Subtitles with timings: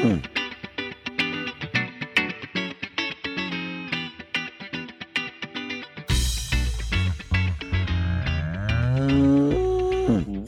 [0.00, 0.22] Mm.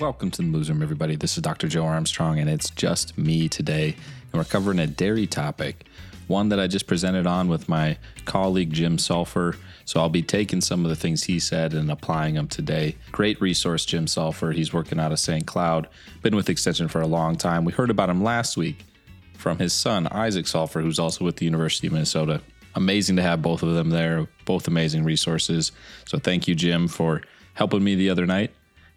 [0.01, 1.17] Welcome to the Moos Room, everybody.
[1.17, 1.69] This is Dr.
[1.69, 3.95] Joe Armstrong, and it's just me today.
[4.33, 5.85] And we're covering a dairy topic,
[6.29, 9.59] one that I just presented on with my colleague Jim Salfer.
[9.85, 12.97] So I'll be taking some of the things he said and applying them today.
[13.11, 14.55] Great resource, Jim Salfer.
[14.55, 15.47] He's working out of St.
[15.47, 15.89] Cloud,
[16.23, 17.67] been with Extension for a long time.
[17.67, 18.87] We heard about him last week
[19.37, 22.41] from his son, Isaac Salfer, who's also with the University of Minnesota.
[22.75, 25.73] Amazing to have both of them there, both amazing resources.
[26.07, 27.23] So thank you, Jim, for
[27.55, 28.53] helping me the other night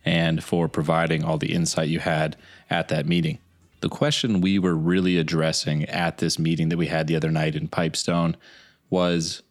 [0.05, 2.38] and for providing all the insight you had
[2.70, 3.39] at that meeting.
[3.81, 7.55] The question we were really addressing at this meeting that we had the other night
[7.55, 8.38] in Pipestone
[8.89, 9.44] was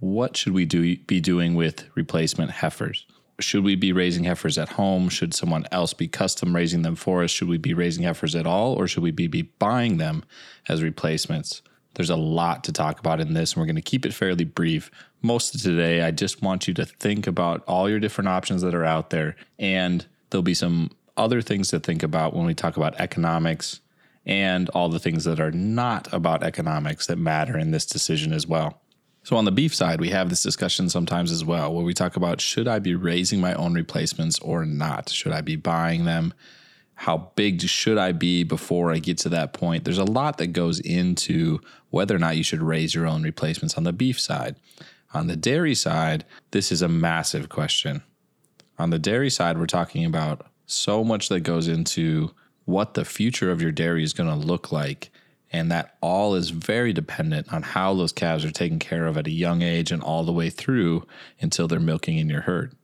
[0.00, 3.06] what should we do, be doing with replacement heifers?
[3.40, 5.08] Should we be raising heifers at home?
[5.08, 7.30] Should someone else be custom raising them for us?
[7.30, 10.24] Should we be raising heifers at all, or should we be, be buying them
[10.68, 11.62] as replacements?
[11.94, 14.44] There's a lot to talk about in this, and we're going to keep it fairly
[14.44, 14.90] brief.
[15.20, 18.74] Most of today, I just want you to think about all your different options that
[18.74, 22.76] are out there, and there'll be some other things to think about when we talk
[22.76, 23.80] about economics
[24.24, 28.46] and all the things that are not about economics that matter in this decision as
[28.46, 28.80] well.
[29.24, 32.16] So, on the beef side, we have this discussion sometimes as well where we talk
[32.16, 35.10] about should I be raising my own replacements or not?
[35.10, 36.34] Should I be buying them?
[37.02, 39.84] how big should I be before I get to that point?
[39.84, 43.76] There's a lot that goes into whether or not you should raise your own replacements
[43.76, 44.54] on the beef side.
[45.12, 48.04] On the dairy side, this is a massive question.
[48.78, 52.30] On the dairy side, we're talking about so much that goes into
[52.66, 55.10] what the future of your dairy is going to look like.
[55.52, 59.26] And that all is very dependent on how those calves are taken care of at
[59.26, 61.06] a young age and all the way through
[61.40, 62.74] until they're milking in your herd.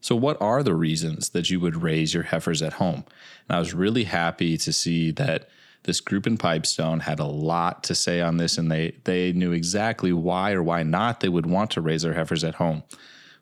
[0.00, 3.04] So, what are the reasons that you would raise your heifers at home?
[3.48, 5.48] And I was really happy to see that
[5.86, 9.52] this group in Pipestone had a lot to say on this, and they they knew
[9.52, 12.82] exactly why or why not they would want to raise their heifers at home.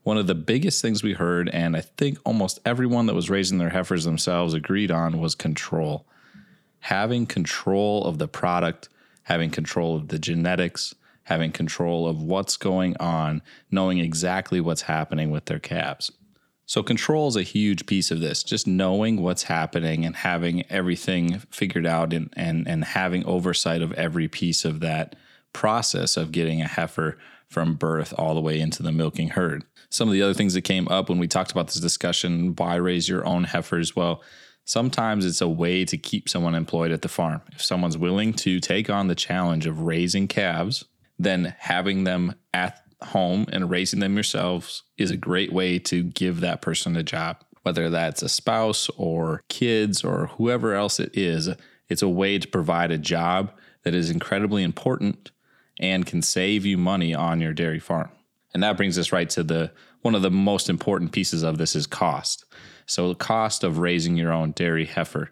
[0.04, 3.58] One of the biggest things we heard, and I think almost everyone that was raising
[3.58, 6.06] their heifers themselves agreed on, was control.
[6.84, 8.88] Having control of the product,
[9.24, 15.30] having control of the genetics, having control of what's going on, knowing exactly what's happening
[15.30, 16.10] with their calves.
[16.66, 21.40] So, control is a huge piece of this, just knowing what's happening and having everything
[21.50, 25.14] figured out and, and, and having oversight of every piece of that
[25.52, 27.18] process of getting a heifer
[27.48, 29.64] from birth all the way into the milking herd.
[29.90, 32.74] Some of the other things that came up when we talked about this discussion why
[32.76, 33.94] raise your own heifers?
[33.94, 34.22] Well,
[34.64, 37.42] sometimes it's a way to keep someone employed at the farm.
[37.52, 40.84] If someone's willing to take on the challenge of raising calves,
[41.18, 46.40] then having them at home and raising them yourselves is a great way to give
[46.40, 47.36] that person a job.
[47.62, 51.48] Whether that's a spouse or kids or whoever else it is,
[51.88, 53.52] it's a way to provide a job
[53.84, 55.30] that is incredibly important
[55.78, 58.10] and can save you money on your dairy farm.
[58.54, 59.72] And that brings us right to the
[60.02, 62.44] one of the most important pieces of this is cost.
[62.86, 65.30] So the cost of raising your own dairy heifer.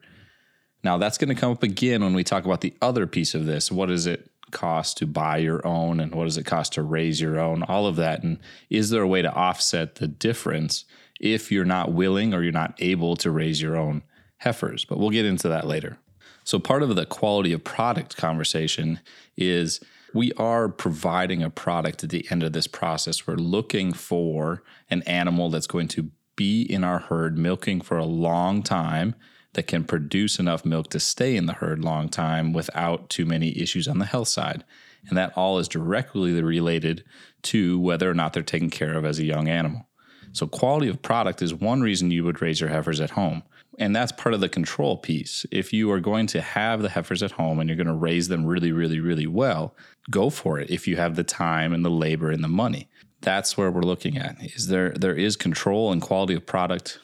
[0.83, 3.47] Now that's going to come up again when we talk about the other piece of
[3.47, 3.71] this.
[3.71, 7.21] What does it cost to buy your own and what does it cost to raise
[7.21, 8.23] your own, all of that.
[8.23, 8.39] And
[8.71, 10.85] is there a way to offset the difference
[11.19, 14.05] if you're not willing or you're not able to raise your own
[14.39, 14.85] heifers?
[14.85, 15.99] But we'll get into that later.
[16.45, 19.01] So, part of the quality of product conversation
[19.37, 19.81] is
[20.15, 23.27] we are providing a product at the end of this process.
[23.27, 28.05] We're looking for an animal that's going to be in our herd milking for a
[28.05, 29.15] long time
[29.55, 33.59] that can produce enough milk to stay in the herd long time without too many
[33.59, 34.65] issues on the health side.
[35.09, 37.05] And that all is directly related
[37.43, 39.89] to whether or not they're taken care of as a young animal.
[40.33, 43.43] So, quality of product is one reason you would raise your heifers at home.
[43.83, 45.45] And that's part of the control piece.
[45.51, 48.29] If you are going to have the heifers at home and you're going to raise
[48.29, 49.75] them really, really, really well,
[50.09, 52.89] go for it if you have the time and the labor and the money.
[53.23, 54.37] That's where we're looking at.
[54.41, 57.01] Is there there is control and quality of product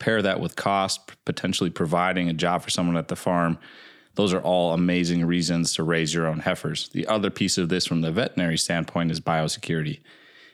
[0.00, 3.56] pair that with cost, potentially providing a job for someone at the farm,
[4.16, 6.88] those are all amazing reasons to raise your own heifers.
[6.88, 10.00] The other piece of this from the veterinary standpoint is biosecurity.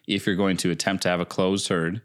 [0.06, 2.02] If you're going to attempt to have a closed herd,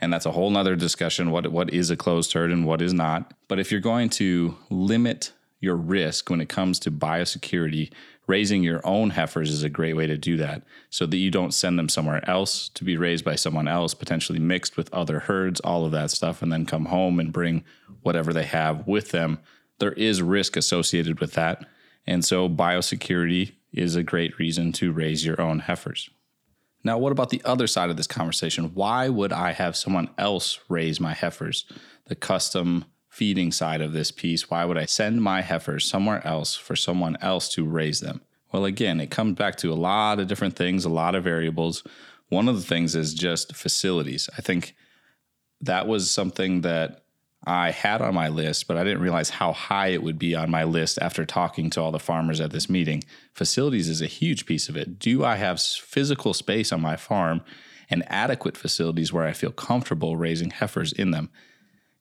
[0.00, 2.92] and that's a whole nother discussion what, what is a closed herd and what is
[2.92, 3.32] not.
[3.48, 7.90] But if you're going to limit your risk when it comes to biosecurity,
[8.26, 11.52] raising your own heifers is a great way to do that so that you don't
[11.52, 15.60] send them somewhere else to be raised by someone else, potentially mixed with other herds,
[15.60, 17.64] all of that stuff, and then come home and bring
[18.02, 19.38] whatever they have with them.
[19.80, 21.66] There is risk associated with that.
[22.06, 26.08] And so biosecurity is a great reason to raise your own heifers.
[26.82, 28.72] Now, what about the other side of this conversation?
[28.74, 31.66] Why would I have someone else raise my heifers?
[32.06, 34.50] The custom feeding side of this piece.
[34.50, 38.22] Why would I send my heifers somewhere else for someone else to raise them?
[38.52, 41.84] Well, again, it comes back to a lot of different things, a lot of variables.
[42.28, 44.30] One of the things is just facilities.
[44.38, 44.74] I think
[45.60, 47.04] that was something that
[47.44, 50.50] I had on my list, but I didn't realize how high it would be on
[50.50, 53.02] my list after talking to all the farmers at this meeting.
[53.32, 54.98] Facilities is a huge piece of it.
[54.98, 57.40] Do I have physical space on my farm
[57.88, 61.30] and adequate facilities where I feel comfortable raising heifers in them?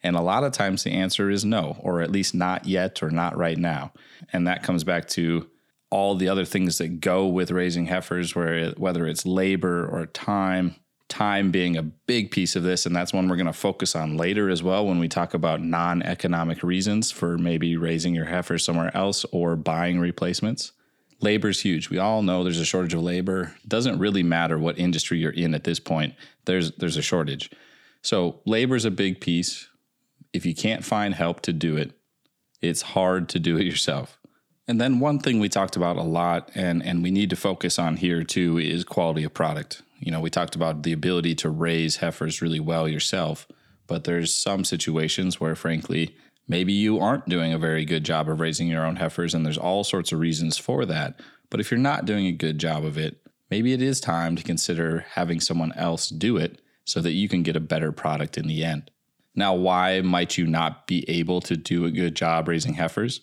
[0.04, 3.10] And a lot of times the answer is no, or at least not yet or
[3.10, 3.94] not right now.
[4.34, 5.50] And that comes back to
[5.90, 10.76] all the other things that go with raising heifers, where whether it's labor or time,
[11.10, 12.86] time being a big piece of this.
[12.86, 15.62] And that's one we're going to focus on later as well when we talk about
[15.62, 20.72] non economic reasons for maybe raising your heifers somewhere else or buying replacements.
[21.22, 21.90] Labor is huge.
[21.90, 23.54] We all know there's a shortage of labor.
[23.64, 26.16] It doesn't really matter what industry you're in at this point,
[26.46, 27.52] there's, there's a shortage.
[28.02, 29.68] So, labor is a big piece
[30.34, 31.92] if you can't find help to do it,
[32.62, 34.18] it's hard to do it yourself.
[34.68, 37.80] And then one thing we talked about a lot and and we need to focus
[37.80, 39.82] on here too is quality of product.
[40.00, 43.48] You know, we talked about the ability to raise heifers really well yourself,
[43.88, 46.16] but there's some situations where frankly
[46.48, 49.58] maybe you aren't doing a very good job of raising your own heifers and there's
[49.58, 51.20] all sorts of reasons for that.
[51.50, 53.18] But if you're not doing a good job of it,
[53.50, 57.44] maybe it is time to consider having someone else do it so that you can
[57.44, 58.90] get a better product in the end.
[59.36, 63.22] Now, why might you not be able to do a good job raising heifers?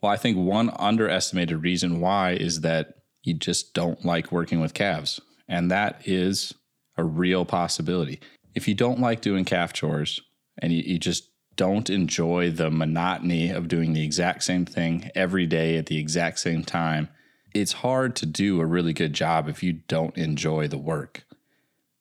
[0.00, 4.74] Well, I think one underestimated reason why is that you just don't like working with
[4.74, 5.20] calves.
[5.48, 6.54] And that is
[6.96, 8.20] a real possibility.
[8.54, 10.20] If you don't like doing calf chores
[10.58, 15.46] and you, you just don't enjoy the monotony of doing the exact same thing every
[15.46, 17.08] day at the exact same time,
[17.54, 21.24] it's hard to do a really good job if you don't enjoy the work.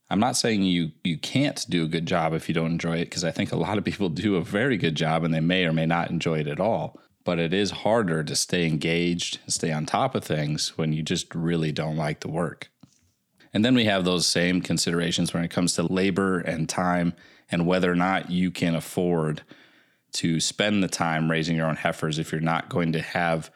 [0.10, 3.06] I'm not saying you you can't do a good job if you don't enjoy it
[3.06, 5.66] because I think a lot of people do a very good job and they may
[5.66, 7.00] or may not enjoy it at all.
[7.24, 11.36] But it is harder to stay engaged, stay on top of things when you just
[11.36, 12.71] really don't like the work.
[13.54, 17.14] And then we have those same considerations when it comes to labor and time
[17.50, 19.42] and whether or not you can afford
[20.14, 23.52] to spend the time raising your own heifers if you're not going to have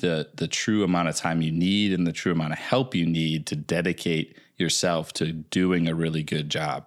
[0.00, 3.06] the the true amount of time you need and the true amount of help you
[3.06, 6.86] need to dedicate yourself to doing a really good job.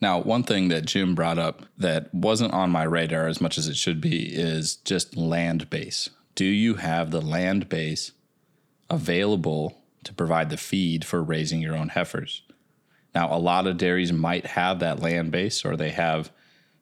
[0.00, 3.68] Now, one thing that Jim brought up that wasn't on my radar as much as
[3.68, 6.08] it should be is just land base.
[6.34, 8.12] Do you have the land base
[8.88, 12.42] available to provide the feed for raising your own heifers?
[13.14, 16.30] Now, a lot of dairies might have that land base or they have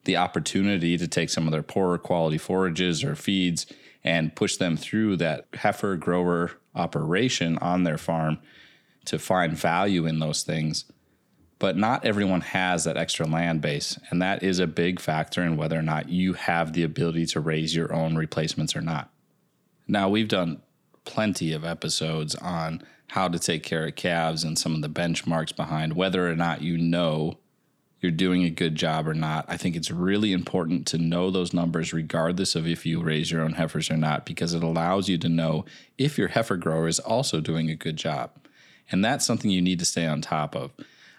[0.05, 3.67] the opportunity to take some of their poorer quality forages or feeds
[4.05, 8.39] and push them through that heifer grower operation on their farm
[9.05, 10.85] to find value in those things.
[11.59, 13.99] But not everyone has that extra land base.
[14.11, 17.41] And that is a big factor in whether or not you have the ability to
[17.41, 19.11] raise your own replacements or not.
[19.89, 20.63] Now, we've done
[21.05, 25.55] plenty of episodes on how to take care of calves and some of the benchmarks
[25.55, 27.39] behind whether or not you know
[28.01, 29.45] you're doing a good job or not.
[29.49, 33.43] I think it's really important to know those numbers, regardless of if you raise your
[33.43, 35.65] own heifers or not, because it allows you to know
[35.97, 38.31] if your heifer grower is also doing a good job.
[38.91, 40.71] And that's something you need to stay on top of.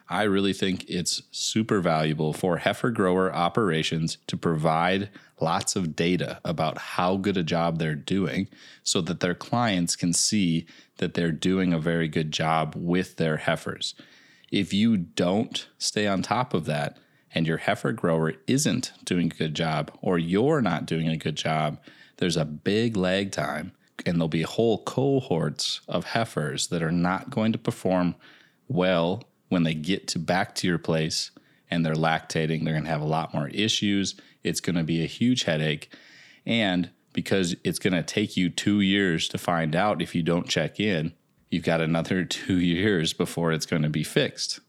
[0.10, 5.10] I really think it's super valuable for heifer grower operations to provide
[5.40, 8.48] lots of data about how good a job they're doing
[8.82, 10.66] so that their clients can see
[10.98, 13.94] that they're doing a very good job with their heifers.
[14.52, 16.98] If you don't stay on top of that
[17.36, 21.36] and your heifer grower isn't doing a good job or you're not doing a good
[21.36, 21.80] job,
[22.18, 23.74] there's a big lag time
[24.08, 28.16] and there'll be whole cohorts of heifers that are not going to perform
[28.68, 31.32] well when they get to back to your place
[31.70, 32.64] and they're lactating.
[32.64, 34.16] They're going to have a lot more issues.
[34.44, 35.94] It's going to be a huge headache.
[36.46, 40.48] And because it's going to take you two years to find out if you don't
[40.48, 41.14] check in,
[41.50, 44.60] you've got another two years before it's going to be fixed.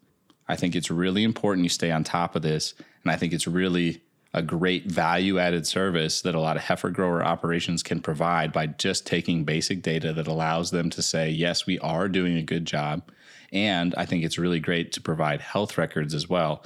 [0.48, 2.74] I think it's really important you stay on top of this.
[3.04, 6.90] And I think it's really a great value added service that a lot of heifer
[6.90, 11.66] grower operations can provide by just taking basic data that allows them to say, yes,
[11.66, 13.02] we are doing a good job.
[13.52, 16.64] And I think it's really great to provide health records as well.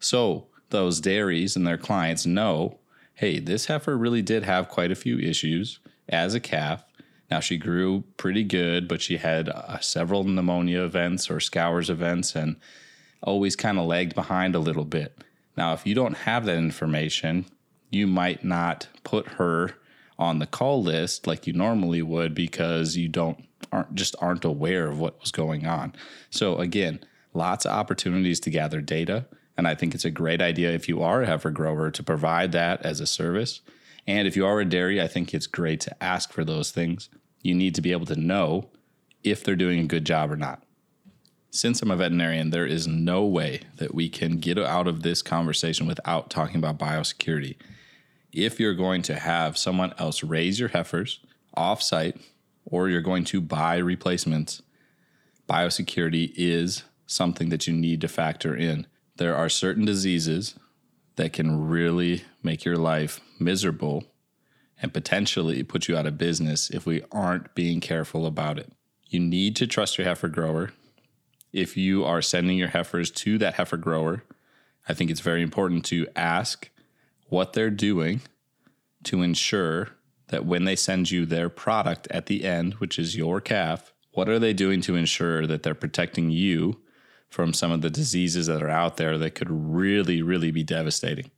[0.00, 2.78] So those dairies and their clients know
[3.18, 6.84] hey, this heifer really did have quite a few issues as a calf.
[7.30, 12.34] Now she grew pretty good, but she had uh, several pneumonia events or scours events
[12.34, 12.56] and
[13.22, 15.16] always kind of lagged behind a little bit.
[15.56, 17.46] Now, if you don't have that information,
[17.90, 19.70] you might not put her
[20.18, 24.88] on the call list like you normally would because you don't aren't just aren't aware
[24.88, 25.94] of what was going on.
[26.30, 27.00] So again,
[27.32, 31.02] lots of opportunities to gather data, and I think it's a great idea if you
[31.02, 33.60] are a heifer grower to provide that as a service.
[34.06, 37.08] And if you are a dairy, I think it's great to ask for those things.
[37.42, 38.68] You need to be able to know
[39.22, 40.62] if they're doing a good job or not.
[41.50, 45.22] Since I'm a veterinarian, there is no way that we can get out of this
[45.22, 47.56] conversation without talking about biosecurity.
[48.34, 51.20] If you're going to have someone else raise your heifers
[51.54, 52.16] off site
[52.64, 54.60] or you're going to buy replacements,
[55.48, 58.88] biosecurity is something that you need to factor in.
[59.18, 60.56] There are certain diseases
[61.14, 64.02] that can really make your life miserable
[64.82, 68.72] and potentially put you out of business if we aren't being careful about it.
[69.06, 70.72] You need to trust your heifer grower.
[71.52, 74.24] If you are sending your heifers to that heifer grower,
[74.88, 76.68] I think it's very important to ask
[77.34, 78.20] what they're doing
[79.02, 79.88] to ensure
[80.28, 84.28] that when they send you their product at the end, which is your calf, what
[84.28, 86.80] are they doing to ensure that they're protecting you
[87.28, 91.32] from some of the diseases that are out there that could really, really be devastating?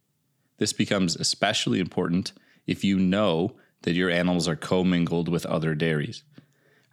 [0.58, 2.34] This becomes especially important
[2.66, 6.24] if you know that your animals are commingled with other dairies.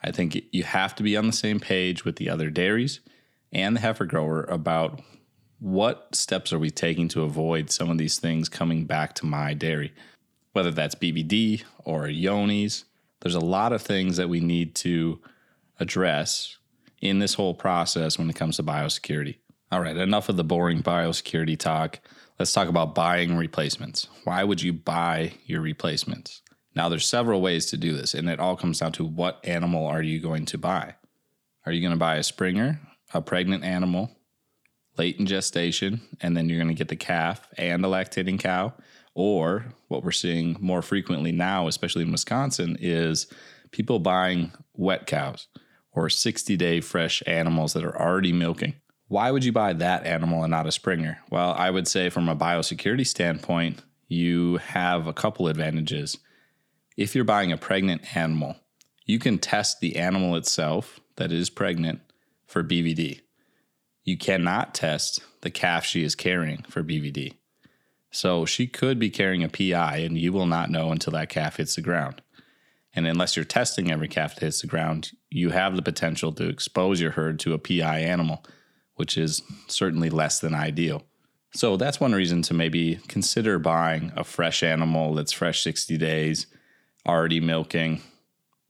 [0.01, 3.01] I think you have to be on the same page with the other dairies
[3.51, 5.01] and the heifer grower about
[5.63, 9.53] what steps are we taking to avoid some of these things coming back to my
[9.53, 9.93] dairy
[10.53, 12.86] whether that's BVD or Johne's,
[13.20, 15.20] There's a lot of things that we need to
[15.79, 16.58] address
[17.01, 19.38] in this whole process when it comes to biosecurity.
[19.72, 22.00] All right, enough of the boring biosecurity talk.
[22.38, 24.08] Let's talk about buying replacements.
[24.24, 26.41] Why would you buy your replacements?
[26.75, 29.86] Now, there's several ways to do this, and it all comes down to what animal
[29.86, 30.96] are you going to buy?
[31.65, 32.79] Are you going to buy a Springer,
[33.13, 34.12] a pregnant animal,
[34.97, 38.73] late in gestation, and then you're going to get the calf and a lactating cow?
[39.15, 43.27] Or what we're seeing more frequently now, especially in Wisconsin, is
[43.71, 45.47] people buying wet cows
[45.91, 48.75] or 60 day fresh animals that are already milking.
[49.07, 51.19] Why would you buy that animal and not a Springer?
[51.29, 56.17] Well, I would say from a biosecurity standpoint, you have a couple advantages.
[56.97, 58.55] If you're buying a pregnant animal,
[59.05, 62.01] you can test the animal itself that is pregnant
[62.45, 63.21] for BVD.
[64.03, 67.33] You cannot test the calf she is carrying for BVD.
[68.12, 71.57] So she could be carrying a PI, and you will not know until that calf
[71.57, 72.22] hits the ground.
[72.93, 76.48] And unless you're testing every calf that hits the ground, you have the potential to
[76.48, 78.45] expose your herd to a PI animal,
[78.95, 81.03] which is certainly less than ideal.
[81.55, 86.48] So that's one reason to maybe consider buying a fresh animal that's fresh 60 days,
[87.07, 88.01] already milking,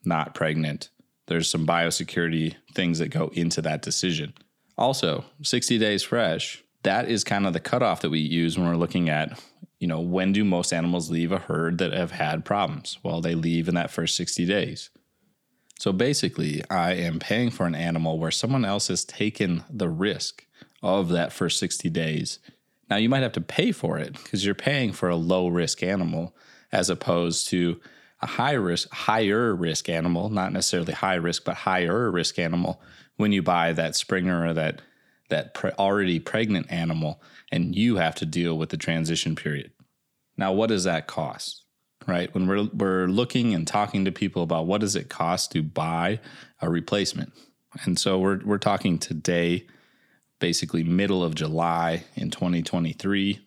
[0.06, 0.90] not pregnant.
[1.28, 4.34] There's some biosecurity things that go into that decision.
[4.78, 8.76] Also, 60 days fresh that is kind of the cutoff that we use when we're
[8.76, 9.42] looking at,
[9.80, 13.00] you know, when do most animals leave a herd that have had problems?
[13.04, 14.90] Well, they leave in that first 60 days.
[15.80, 20.46] So basically, I am paying for an animal where someone else has taken the risk
[20.82, 22.40] of that first 60 days.
[22.90, 25.82] Now, you might have to pay for it because you're paying for a low risk
[25.82, 26.36] animal
[26.72, 27.80] as opposed to
[28.22, 32.82] a high risk, higher risk animal, not necessarily high risk, but higher risk animal
[33.18, 34.82] when you buy that Springer or that
[35.30, 39.72] that pre- already pregnant animal and you have to deal with the transition period.
[40.38, 41.64] Now, what does that cost?
[42.08, 42.34] Right?
[42.34, 46.20] When we're we're looking and talking to people about what does it cost to buy
[46.62, 47.34] a replacement.
[47.86, 49.66] And so we're we're talking today
[50.40, 53.40] basically middle of July in 2023.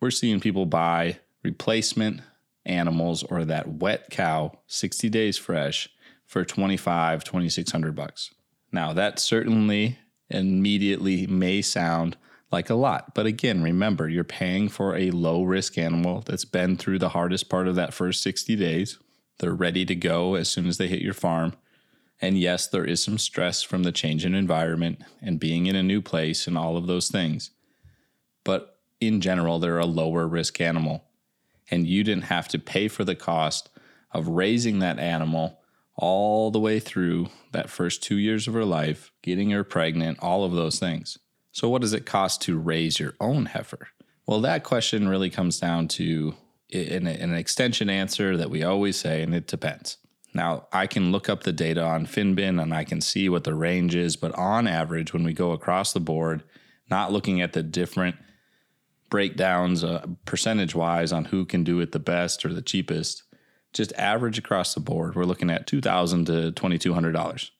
[0.00, 2.20] We're seeing people buy replacement
[2.64, 5.88] animals or that wet cow 60 days fresh
[6.26, 8.30] for 25 2600 bucks.
[8.72, 9.98] Now, that certainly
[10.28, 12.16] immediately may sound
[12.52, 13.14] like a lot.
[13.14, 17.48] But again, remember, you're paying for a low risk animal that's been through the hardest
[17.48, 18.98] part of that first 60 days.
[19.38, 21.54] They're ready to go as soon as they hit your farm.
[22.20, 25.82] And yes, there is some stress from the change in environment and being in a
[25.82, 27.50] new place and all of those things.
[28.44, 31.04] But in general, they're a lower risk animal.
[31.70, 33.70] And you didn't have to pay for the cost
[34.12, 35.59] of raising that animal
[36.00, 40.44] all the way through that first two years of her life, getting her pregnant, all
[40.44, 41.18] of those things.
[41.52, 43.88] So, what does it cost to raise your own heifer?
[44.26, 46.34] Well, that question really comes down to
[46.72, 49.98] an, an extension answer that we always say, and it depends.
[50.32, 53.54] Now, I can look up the data on Finbin and I can see what the
[53.54, 56.44] range is, but on average, when we go across the board,
[56.88, 58.16] not looking at the different
[59.10, 63.24] breakdowns uh, percentage wise on who can do it the best or the cheapest,
[63.72, 67.50] just average across the board, we're looking at 2,000 to $2,200.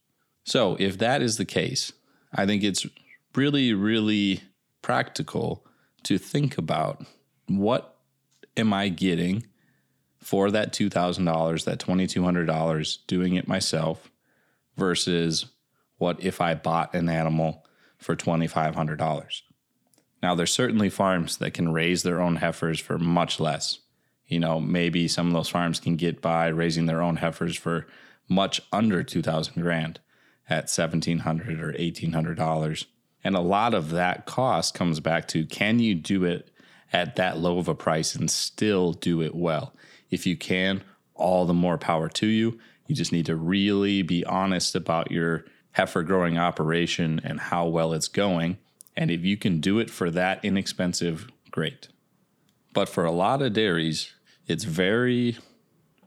[0.45, 1.93] So if that is the case,
[2.33, 2.87] I think it's
[3.35, 4.43] really, really
[4.83, 5.64] practical
[6.05, 7.05] to think about
[7.47, 7.97] what
[8.57, 9.47] am I getting
[10.19, 14.11] for that $2,000, that $2,200 doing it myself
[14.76, 15.47] versus
[15.99, 17.64] what if I bought an animal
[17.99, 19.43] for $2,500.
[20.23, 23.81] Now, there's certainly farms that can raise their own heifers for much less
[24.31, 27.87] You know, maybe some of those farms can get by raising their own heifers for
[28.29, 29.99] much under 2000 grand
[30.49, 32.87] at 1700 or 1800 dollars.
[33.23, 36.49] And a lot of that cost comes back to can you do it
[36.93, 39.75] at that low of a price and still do it well?
[40.11, 40.83] If you can,
[41.15, 42.59] all the more power to you.
[42.87, 47.93] You just need to really be honest about your heifer growing operation and how well
[47.93, 48.59] it's going.
[48.97, 51.89] And if you can do it for that inexpensive, great.
[52.73, 54.13] But for a lot of dairies,
[54.50, 55.38] it's very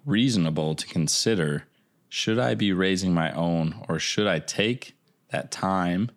[0.06, 1.64] reasonable to consider
[2.10, 4.96] should I be raising my own or should I take
[5.30, 6.12] that time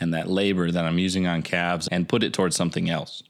[0.00, 3.22] and that labor that I'm using on calves and put it towards something else?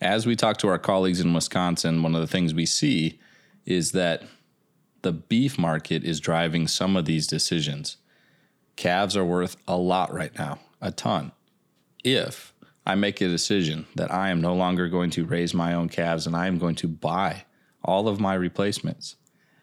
[0.00, 3.20] As we talk to our colleagues in Wisconsin, one of the things we see
[3.64, 4.24] is that
[5.02, 7.98] the beef market is driving some of these decisions.
[8.74, 11.30] Calves are worth a lot right now, a ton.
[12.02, 12.52] If
[12.84, 16.26] I make a decision that I am no longer going to raise my own calves
[16.26, 17.44] and I am going to buy
[17.82, 19.16] all of my replacements,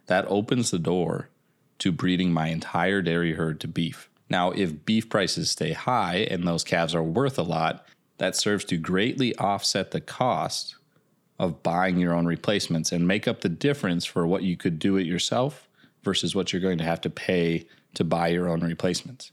[0.07, 1.29] that opens the door
[1.79, 4.09] to breeding my entire dairy herd to beef.
[4.29, 7.86] Now, if beef prices stay high and those calves are worth a lot,
[8.17, 10.75] that serves to greatly offset the cost
[11.39, 14.97] of buying your own replacements and make up the difference for what you could do
[14.97, 15.69] it yourself
[16.03, 19.31] versus what you're going to have to pay to buy your own replacements.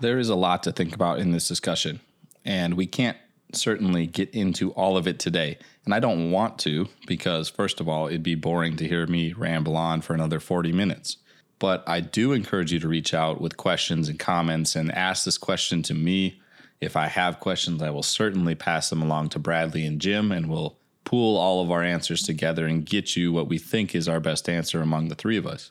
[0.00, 2.00] There is a lot to think about in this discussion,
[2.44, 3.18] and we can't
[3.54, 5.58] certainly get into all of it today.
[5.84, 9.32] And I don't want to because, first of all, it'd be boring to hear me
[9.32, 11.18] ramble on for another 40 minutes.
[11.58, 15.38] But I do encourage you to reach out with questions and comments and ask this
[15.38, 16.40] question to me.
[16.80, 20.50] If I have questions, I will certainly pass them along to Bradley and Jim, and
[20.50, 24.20] we'll pool all of our answers together and get you what we think is our
[24.20, 25.70] best answer among the three of us.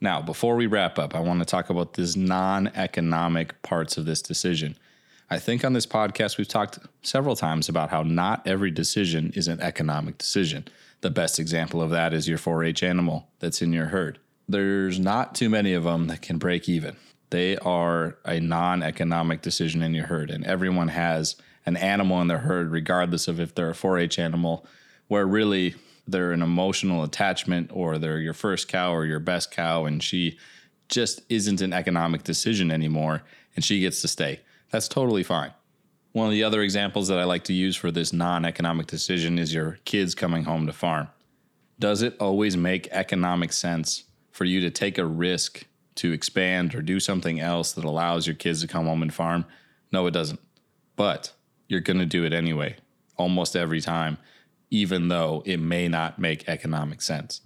[0.00, 4.04] Now, before we wrap up, I want to talk about these non economic parts of
[4.04, 4.76] this decision.
[5.30, 9.46] I think on this podcast, we've talked several times about how not every decision is
[9.46, 10.66] an economic decision.
[11.02, 14.18] The best example of that is your 4 H animal that's in your herd.
[14.48, 16.96] There's not too many of them that can break even.
[17.28, 21.36] They are a non economic decision in your herd, and everyone has
[21.66, 24.66] an animal in their herd, regardless of if they're a 4 H animal,
[25.08, 25.74] where really
[26.06, 30.38] they're an emotional attachment or they're your first cow or your best cow, and she
[30.88, 33.22] just isn't an economic decision anymore,
[33.54, 34.40] and she gets to stay.
[34.70, 35.52] That's totally fine.
[36.12, 39.38] One of the other examples that I like to use for this non economic decision
[39.38, 41.08] is your kids coming home to farm.
[41.78, 45.64] Does it always make economic sense for you to take a risk
[45.96, 49.44] to expand or do something else that allows your kids to come home and farm?
[49.92, 50.40] No, it doesn't.
[50.96, 51.32] But
[51.68, 52.76] you're going to do it anyway,
[53.16, 54.18] almost every time,
[54.70, 57.42] even though it may not make economic sense.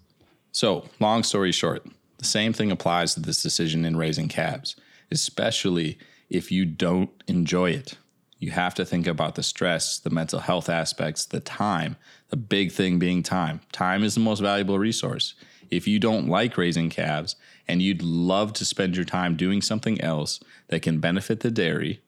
[0.51, 1.87] So, long story short,
[2.19, 4.77] the same thing applies to this decision in raising calves,
[5.11, 5.99] especially
[6.33, 7.99] if you don't enjoy it.
[8.38, 11.97] You have to think about the stress, the mental health aspects, the time,
[12.31, 13.61] the big thing being time.
[13.71, 15.35] Time is the most valuable resource.
[15.71, 17.37] If you don't like raising calves
[17.68, 22.01] and you'd love to spend your time doing something else that can benefit the dairy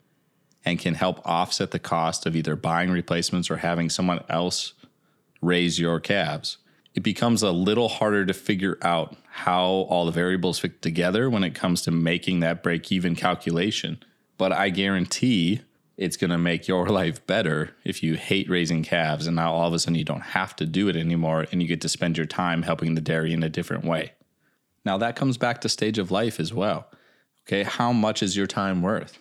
[0.64, 4.72] and can help offset the cost of either buying replacements or having someone else
[5.40, 6.56] raise your calves,
[6.94, 11.44] it becomes a little harder to figure out how all the variables fit together when
[11.44, 14.02] it comes to making that break even calculation
[14.36, 15.60] but I guarantee
[15.96, 19.68] it's going to make your life better if you hate raising calves and now all
[19.68, 22.16] of a sudden you don't have to do it anymore and you get to spend
[22.16, 24.12] your time helping the dairy in a different way.
[24.84, 26.88] Now that comes back to stage of life as well.
[27.46, 29.18] Okay, how much is your time worth?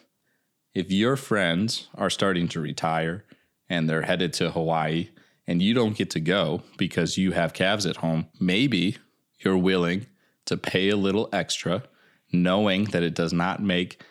[0.73, 3.25] If your friends are starting to retire
[3.69, 5.09] and they're headed to Hawaii
[5.45, 8.97] and you don't get to go because you have calves at home, maybe
[9.39, 10.07] you're willing
[10.45, 11.83] to pay a little extra
[12.31, 14.01] knowing that it does not make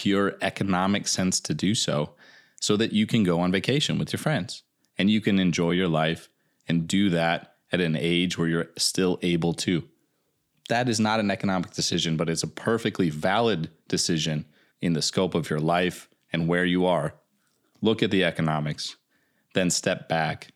[0.00, 2.14] pure economic sense to do so
[2.58, 4.62] so that you can go on vacation with your friends
[4.96, 6.30] and you can enjoy your life
[6.66, 9.86] and do that at an age where you're still able to.
[10.70, 14.46] That is not an economic decision, but it's a perfectly valid decision
[14.80, 17.12] in the scope of your life and where you are.
[17.82, 18.96] Look at the economics,
[19.52, 20.48] then step back,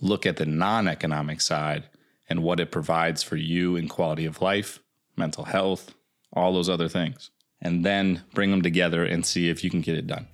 [0.00, 1.90] look at the non economic side
[2.26, 4.80] and what it provides for you in quality of life,
[5.14, 5.94] mental health,
[6.32, 7.30] all those other things
[7.62, 10.26] and then bring them together and see if you can get it done.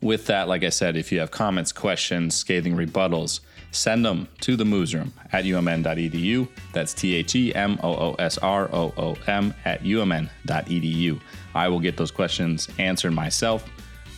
[0.00, 4.56] With that, like I said, if you have comments, questions, scathing rebuttals, send them to
[4.56, 6.48] the moosroom at umn.edu.
[6.72, 11.20] That's T H E M O O S R O O M at umn.edu.
[11.54, 13.68] I will get those questions answered myself,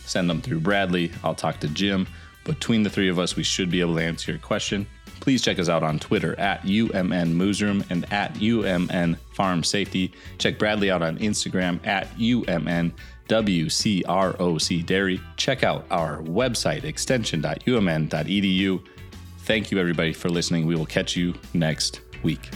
[0.05, 1.11] send them through Bradley.
[1.23, 2.07] I'll talk to Jim.
[2.43, 4.87] Between the three of us, we should be able to answer your question.
[5.19, 10.13] Please check us out on Twitter at UMN Moosroom and at UMN Farm Safety.
[10.37, 12.91] Check Bradley out on Instagram at UMN
[13.27, 15.21] WCROC Dairy.
[15.35, 18.83] Check out our website, extension.umn.edu.
[19.39, 20.65] Thank you, everybody, for listening.
[20.65, 22.49] We will catch you next week.